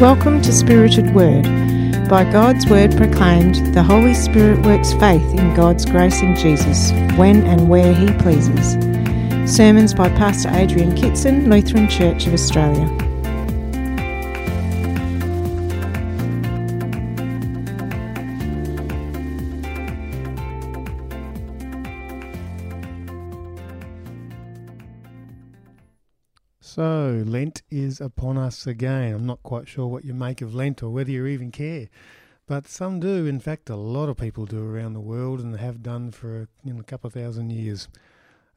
[0.00, 1.44] Welcome to Spirited Word.
[2.08, 7.42] By God's Word proclaimed, the Holy Spirit works faith in God's grace in Jesus, when
[7.42, 8.78] and where He pleases.
[9.44, 13.09] Sermons by Pastor Adrian Kitson, Lutheran Church of Australia.
[26.80, 29.12] So, Lent is upon us again.
[29.12, 31.90] I'm not quite sure what you make of Lent or whether you even care,
[32.46, 33.26] but some do.
[33.26, 36.72] In fact, a lot of people do around the world and have done for you
[36.72, 37.86] know, a couple of thousand years.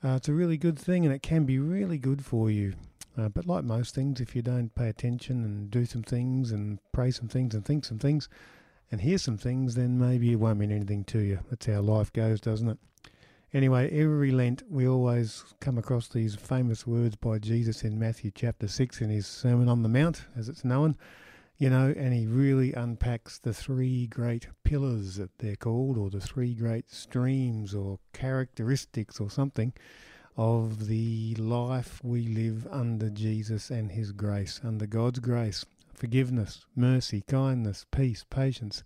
[0.01, 2.75] Uh, it's a really good thing and it can be really good for you.
[3.17, 6.79] Uh, but like most things, if you don't pay attention and do some things and
[6.93, 8.29] pray some things and think some things
[8.89, 11.39] and hear some things, then maybe it won't mean anything to you.
[11.49, 12.77] That's how life goes, doesn't it?
[13.53, 18.67] Anyway, every Lent we always come across these famous words by Jesus in Matthew chapter
[18.67, 20.97] 6 in his Sermon on the Mount, as it's known,
[21.59, 26.19] you know, and he really unpacks the three great pillars that they're called, or the
[26.19, 29.71] three great streams or characteristics or something
[30.35, 37.21] of the life we live under Jesus and his grace, under God's grace, forgiveness, mercy,
[37.27, 38.83] kindness, peace, patience.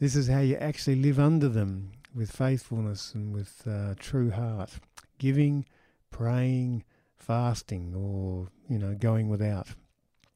[0.00, 4.72] This is how you actually live under them with faithfulness and with uh, true heart,
[5.18, 5.64] giving,
[6.10, 6.84] praying,
[7.16, 9.68] fasting, or you know, going without,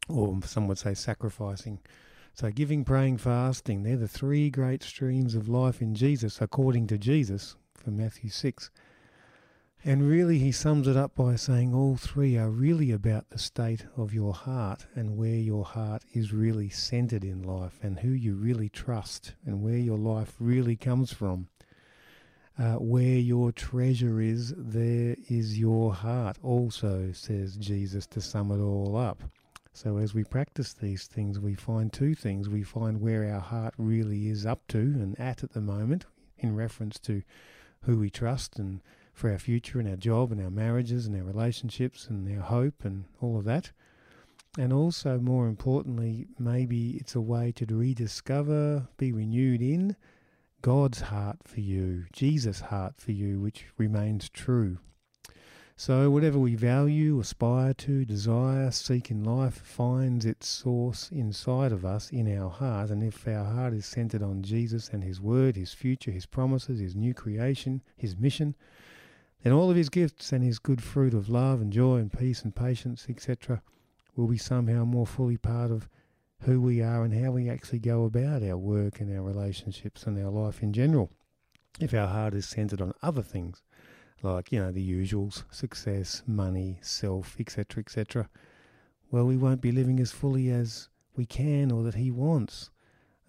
[0.09, 1.79] or some would say sacrificing.
[2.35, 6.97] So, giving, praying, fasting, they're the three great streams of life in Jesus, according to
[6.97, 8.71] Jesus from Matthew 6.
[9.85, 13.85] And really, he sums it up by saying all three are really about the state
[13.97, 18.35] of your heart and where your heart is really centered in life and who you
[18.37, 21.49] really trust and where your life really comes from.
[22.59, 28.61] Uh, where your treasure is, there is your heart also, says Jesus, to sum it
[28.61, 29.23] all up.
[29.73, 32.51] So, as we practice these things, we find two things.
[32.51, 36.05] We find where our heart really is up to and at at the moment,
[36.39, 37.23] in reference to
[37.85, 38.83] who we trust and
[39.15, 42.85] for our future and our job and our marriages and our relationships and our hope
[42.85, 43.71] and all of that.
[44.59, 49.97] And also, more importantly, maybe it's a way to rediscover, be renewed in
[50.63, 54.79] God's heart for you, Jesus' heart for you, which remains true.
[55.75, 61.85] So, whatever we value, aspire to, desire, seek in life finds its source inside of
[61.85, 62.91] us in our heart.
[62.91, 66.79] And if our heart is centered on Jesus and His Word, His future, His promises,
[66.79, 68.55] His new creation, His mission,
[69.43, 72.43] then all of His gifts and His good fruit of love and joy and peace
[72.43, 73.63] and patience, etc.,
[74.15, 75.89] will be somehow more fully part of
[76.43, 80.19] who we are and how we actually go about our work and our relationships and
[80.19, 81.11] our life in general.
[81.81, 83.63] If our heart is centered on other things,
[84.23, 88.29] like, you know, the usuals, success, money, self, etc., etc.,
[89.11, 92.71] well, we won't be living as fully as we can or that He wants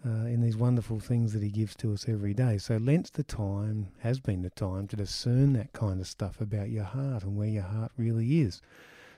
[0.06, 2.57] uh, in these wonderful things that He gives to us every day.
[2.57, 6.69] So, Lent's the time, has been the time to discern that kind of stuff about
[6.69, 8.62] your heart and where your heart really is.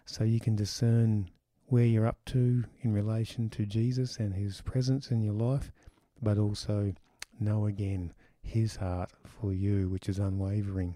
[0.06, 1.30] So, you can discern
[1.68, 5.72] where you're up to in relation to Jesus and his presence in your life,
[6.22, 6.94] but also
[7.40, 10.96] know again his heart for you, which is unwavering.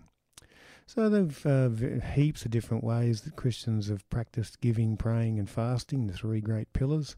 [0.86, 1.70] So there've uh,
[2.16, 6.74] heaps of different ways that Christians have practiced giving, praying, and fasting, the three great
[6.74, 7.16] pillars.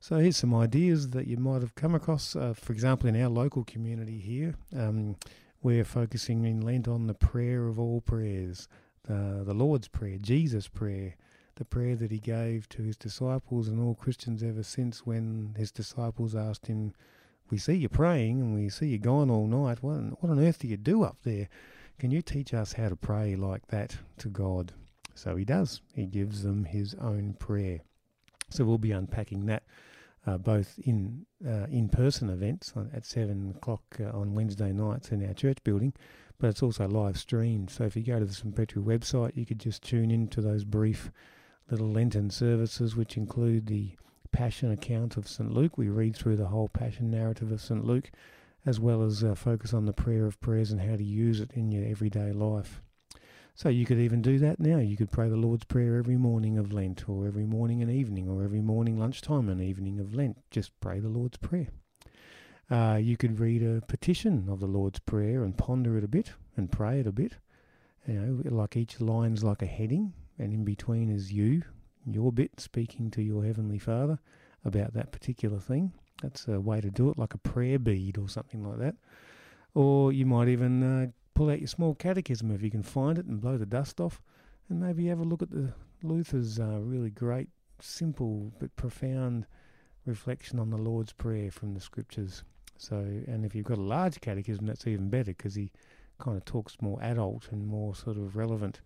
[0.00, 2.36] So here's some ideas that you might have come across.
[2.36, 5.16] Uh, for example, in our local community here, um,
[5.62, 8.68] we're focusing in Lent on the prayer of all prayers,
[9.08, 11.16] uh, the Lord's Prayer, Jesus' prayer,
[11.58, 15.70] the prayer that he gave to his disciples and all Christians ever since when his
[15.70, 16.94] disciples asked him,
[17.50, 19.82] We see you praying and we see you gone all night.
[19.82, 21.48] What, what on earth do you do up there?
[21.98, 24.72] Can you teach us how to pray like that to God?
[25.14, 25.80] So he does.
[25.94, 27.80] He gives them his own prayer.
[28.50, 29.64] So we'll be unpacking that
[30.28, 35.32] uh, both in uh, in-person events at seven o'clock uh, on Wednesday nights in our
[35.32, 35.92] church building,
[36.38, 37.70] but it's also live streamed.
[37.70, 40.40] So if you go to the St Petri website, you could just tune in to
[40.40, 41.10] those brief
[41.70, 43.92] little Lenten services, which include the
[44.32, 45.52] Passion account of St.
[45.52, 45.78] Luke.
[45.78, 47.84] We read through the whole Passion narrative of St.
[47.84, 48.10] Luke,
[48.66, 51.52] as well as uh, focus on the prayer of prayers and how to use it
[51.54, 52.82] in your everyday life.
[53.54, 54.78] So you could even do that now.
[54.78, 58.28] You could pray the Lord's Prayer every morning of Lent, or every morning and evening,
[58.28, 60.36] or every morning, lunchtime, and evening of Lent.
[60.50, 61.66] Just pray the Lord's Prayer.
[62.70, 66.34] Uh, you could read a petition of the Lord's Prayer and ponder it a bit
[66.56, 67.32] and pray it a bit.
[68.06, 71.62] You know, like each line's like a heading, and in between is you,
[72.06, 74.18] your bit, speaking to your Heavenly Father
[74.64, 75.92] about that particular thing.
[76.22, 78.96] That's a way to do it, like a prayer bead or something like that.
[79.74, 83.26] Or you might even uh, pull out your small catechism if you can find it
[83.26, 84.20] and blow the dust off,
[84.68, 87.48] and maybe have a look at the Luther's uh, really great,
[87.80, 89.46] simple but profound
[90.04, 92.42] reflection on the Lord's Prayer from the Scriptures.
[92.76, 95.70] So, and if you've got a large catechism, that's even better because he
[96.18, 98.80] kind of talks more adult and more sort of relevant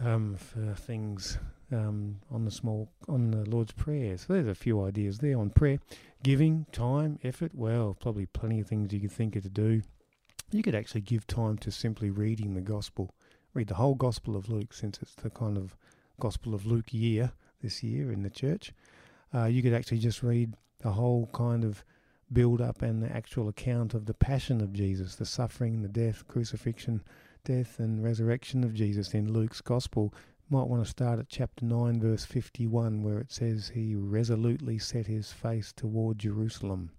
[0.00, 1.38] um, for things
[1.72, 4.16] um, on the small on the Lord's Prayer.
[4.16, 5.78] So there's a few ideas there on prayer,
[6.22, 7.52] giving time, effort.
[7.54, 9.82] Well, probably plenty of things you could think of to do.
[10.52, 13.14] You could actually give time to simply reading the Gospel.
[13.52, 15.76] Read the whole Gospel of Luke, since it's the kind of
[16.20, 17.32] Gospel of Luke year
[17.62, 18.72] this year in the church.
[19.34, 21.84] Uh, you could actually just read the whole kind of
[22.32, 26.26] build up and the actual account of the passion of Jesus, the suffering, the death,
[26.28, 27.02] crucifixion,
[27.46, 30.12] death, and resurrection of Jesus in Luke's Gospel.
[30.50, 35.06] Might want to start at chapter 9, verse 51, where it says, He resolutely set
[35.06, 36.90] his face toward Jerusalem.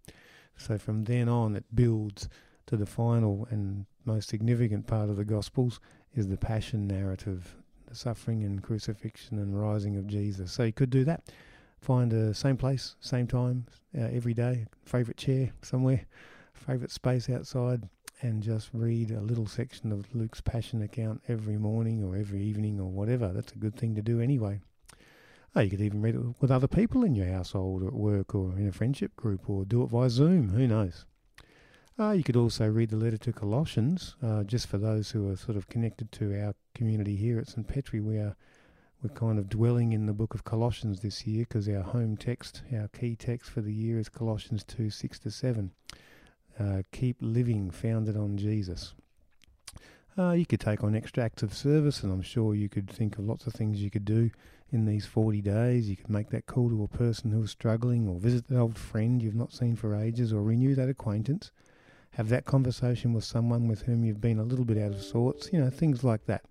[0.55, 2.29] So from then on, it builds
[2.67, 5.81] to the final and most significant part of the Gospels
[6.15, 10.53] is the passion narrative, the suffering and crucifixion and rising of Jesus.
[10.53, 11.23] So you could do that
[11.81, 13.65] find a same place, same time,
[13.95, 16.05] uh, every day, favourite chair somewhere,
[16.53, 17.88] favourite space outside,
[18.21, 22.79] and just read a little section of Luke's Passion account every morning or every evening
[22.79, 23.29] or whatever.
[23.29, 24.59] That's a good thing to do anyway.
[25.55, 28.35] Oh, you could even read it with other people in your household or at work
[28.35, 30.49] or in a friendship group or do it via Zoom.
[30.49, 31.05] Who knows?
[31.99, 35.35] Uh, you could also read the letter to Colossians, uh, just for those who are
[35.35, 37.67] sort of connected to our community here at St.
[37.67, 37.99] Petri.
[37.99, 38.35] We are
[39.01, 42.63] we're kind of dwelling in the book of Colossians this year because our home text,
[42.75, 45.71] our key text for the year is Colossians 2 6 to 7.
[46.59, 48.94] Uh, keep living founded on Jesus.
[50.18, 53.18] Uh, you could take on extra acts of service, and I'm sure you could think
[53.18, 54.31] of lots of things you could do
[54.71, 55.88] in these 40 days.
[55.89, 58.77] You could make that call to a person who is struggling, or visit an old
[58.77, 61.51] friend you've not seen for ages, or renew that acquaintance.
[62.12, 65.51] Have that conversation with someone with whom you've been a little bit out of sorts,
[65.53, 66.44] you know, things like that.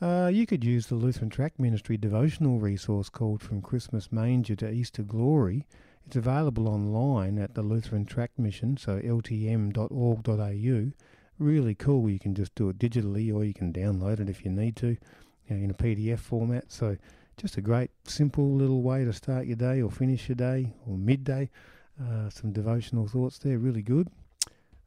[0.00, 4.70] Uh, you could use the Lutheran Tract Ministry devotional resource called From Christmas Manger to
[4.70, 5.66] Easter Glory.
[6.06, 10.92] It's available online at the Lutheran Tract Mission, so ltm.org.au.
[11.38, 12.10] Really cool.
[12.10, 14.88] You can just do it digitally or you can download it if you need to
[14.88, 14.98] you
[15.48, 16.70] know, in a PDF format.
[16.70, 16.96] So
[17.36, 20.96] just a great, simple little way to start your day or finish your day or
[20.96, 21.50] midday.
[22.00, 24.08] Uh, some devotional thoughts there, really good.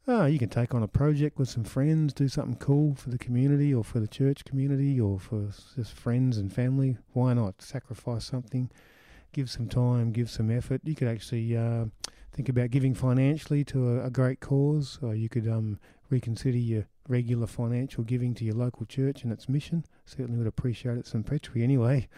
[0.08, 3.18] Oh, you can take on a project with some friends, do something cool for the
[3.18, 6.96] community or for the church community or for just friends and family.
[7.12, 7.60] Why not?
[7.60, 8.70] Sacrifice something,
[9.32, 10.80] give some time, give some effort.
[10.84, 11.86] You could actually uh,
[12.32, 15.78] think about giving financially to a, a, great cause, or you could um,
[16.10, 19.84] reconsider your regular financial giving to your local church and its mission.
[20.04, 21.24] Certainly would appreciate it, St.
[21.24, 22.08] Petri, anyway.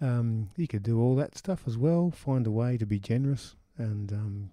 [0.00, 2.10] Um, you could do all that stuff as well.
[2.10, 4.50] Find a way to be generous and um,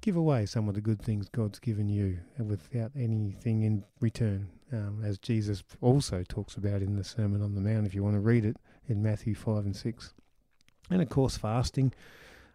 [0.00, 5.02] give away some of the good things God's given you without anything in return, um,
[5.04, 8.20] as Jesus also talks about in the Sermon on the Mount, if you want to
[8.20, 10.14] read it in Matthew 5 and 6.
[10.90, 11.92] And of course, fasting.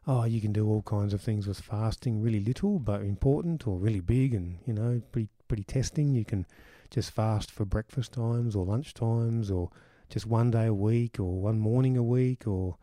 [0.07, 3.77] Oh, you can do all kinds of things with fasting, really little but important, or
[3.77, 6.13] really big and, you know, pretty, pretty testing.
[6.13, 6.45] You can
[6.89, 9.69] just fast for breakfast times or lunch times or
[10.09, 12.77] just one day a week or one morning a week or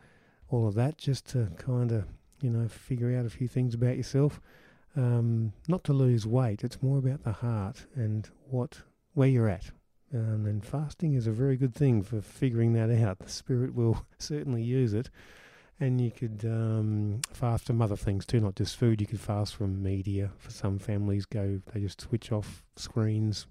[0.49, 2.05] all of that just to kind of
[2.41, 4.41] you know, figure out a few things about yourself.
[4.97, 8.81] Um, not to lose weight, it's more about the heart and what
[9.15, 9.71] where you're at.
[10.15, 13.19] Um, and fasting is a very good thing for figuring that out.
[13.19, 15.11] The Spirit will certainly use it.
[15.79, 19.01] And you could um, fast from other things too, not just food.
[19.01, 20.31] You could fast from media.
[20.39, 23.47] For some families, go they just switch off screens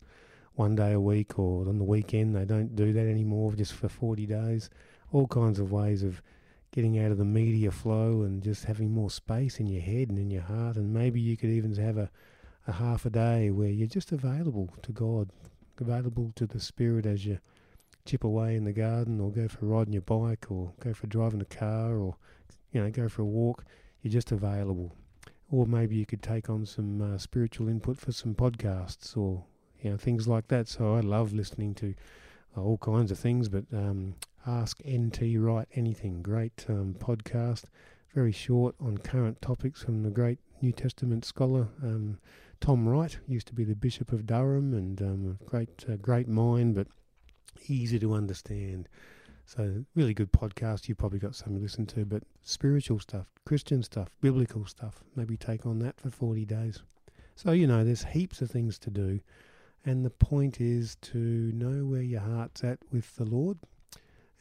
[0.55, 3.89] one day a week, or on the weekend they don't do that anymore, just for
[3.89, 4.71] forty days.
[5.11, 6.23] All kinds of ways of
[6.71, 10.17] getting out of the media flow and just having more space in your head and
[10.17, 10.77] in your heart.
[10.77, 12.09] And maybe you could even have a,
[12.67, 15.29] a half a day where you're just available to God,
[15.81, 17.39] available to the Spirit as you
[18.05, 20.93] chip away in the garden or go for a ride on your bike or go
[20.93, 22.15] for driving a car or,
[22.71, 23.65] you know, go for a walk.
[24.01, 24.93] You're just available.
[25.49, 29.43] Or maybe you could take on some uh, spiritual input for some podcasts or,
[29.81, 30.67] you know, things like that.
[30.67, 31.95] So I love listening to
[32.55, 34.15] uh, all kinds of things, but um,
[34.47, 36.21] Ask NT Wright Anything.
[36.21, 37.63] Great um, podcast,
[38.13, 42.19] very short on current topics from the great New Testament scholar um,
[42.65, 43.15] Tom Wright.
[43.27, 46.87] Used to be the Bishop of Durham and um, a great, uh, great mind, but
[47.67, 48.89] easy to understand.
[49.45, 50.87] So, really good podcast.
[50.87, 55.03] You've probably got something to listen to, but spiritual stuff, Christian stuff, biblical stuff.
[55.15, 56.81] Maybe take on that for 40 days.
[57.35, 59.19] So, you know, there's heaps of things to do.
[59.85, 63.59] And the point is to know where your heart's at with the Lord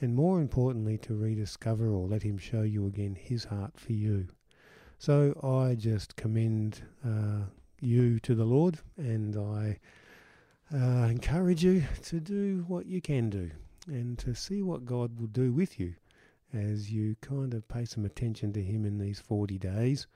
[0.00, 4.28] and more importantly, to rediscover or let Him show you again His heart for you.
[4.98, 7.50] So I just commend uh,
[7.84, 9.78] you to the Lord and I
[10.72, 13.50] uh, encourage you to do what you can do
[13.86, 15.94] and to see what God will do with you
[16.52, 20.06] as you kind of pay some attention to Him in these 40 days,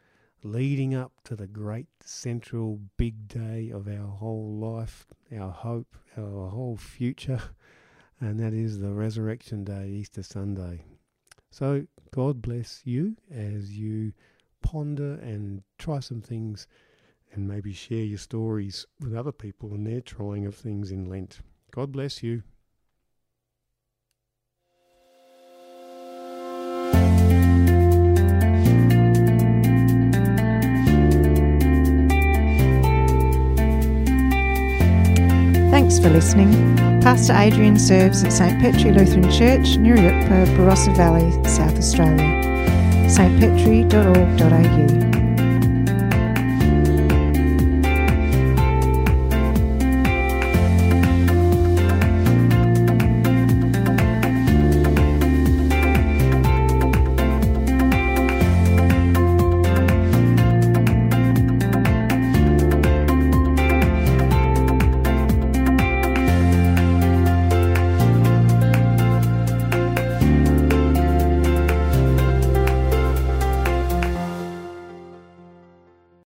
[0.43, 5.07] leading up to the great central big day of our whole life,
[5.37, 7.43] our hope, our whole future,
[8.21, 10.83] and that is the Resurrection Day, Easter Sunday.
[11.51, 14.13] So, God bless you as you
[14.63, 16.67] ponder and try some things
[17.33, 21.41] and maybe share your stories with other people and their trying of things in Lent.
[21.71, 22.43] God bless you.
[35.71, 36.53] Thanks for listening.
[37.01, 42.27] Pastor Adrian serves at St Petri Lutheran Church, Nuriootpa, Barossa Valley, South Australia.
[43.09, 45.28] stpetri.org.au